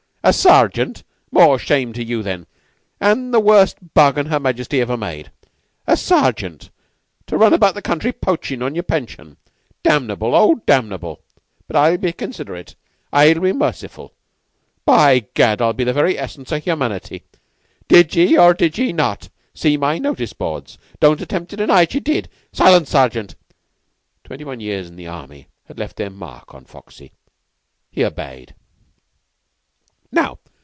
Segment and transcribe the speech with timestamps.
[0.23, 1.03] A sergeant?
[1.31, 2.45] More shame to you, then,
[2.99, 5.31] an' the worst bargain Her Majesty ever made!
[5.87, 6.69] A sergeant,
[7.25, 9.37] to run about the country poachin' on your pension!
[9.81, 10.35] Damnable!
[10.35, 11.23] Oh, damnable!
[11.65, 12.75] But I'll be considerate.
[13.11, 14.13] I'll be merciful.
[14.85, 17.23] By gad, I'll be the very essence o' humanity!
[17.87, 20.77] Did ye, or did ye not, see my notice boards?
[20.99, 21.95] Don't attempt to deny it!
[21.95, 22.29] Ye did.
[22.53, 23.33] Silence, Sergeant!"
[24.23, 27.11] Twenty one years in the army had left their mark on Foxy.
[27.89, 28.53] He obeyed.
[30.13, 30.39] "Now.